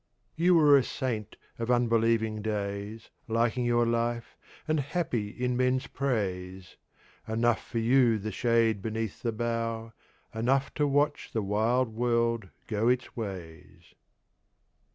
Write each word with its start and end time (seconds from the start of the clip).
You 0.35 0.55
were 0.55 0.75
a 0.77 0.83
Saint 0.83 1.35
of 1.59 1.69
unbelieving 1.69 2.41
days, 2.41 3.11
Liking 3.27 3.65
your 3.65 3.85
Life 3.85 4.35
and 4.67 4.79
happy 4.79 5.29
in 5.29 5.55
men's 5.55 5.85
Praise; 5.85 6.75
Enough 7.27 7.63
for 7.63 7.77
you 7.77 8.17
the 8.17 8.31
Shade 8.31 8.81
beneath 8.81 9.21
the 9.21 9.31
Bough, 9.31 9.93
Enough 10.33 10.73
to 10.73 10.87
watch 10.87 11.29
the 11.33 11.43
wild 11.43 11.89
World 11.89 12.49
go 12.65 12.87
its 12.87 13.15
Ways. 13.15 13.93